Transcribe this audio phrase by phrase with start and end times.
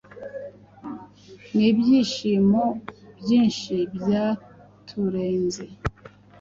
[1.55, 2.63] n'ibyishimo
[3.19, 5.65] byinshi byaturenze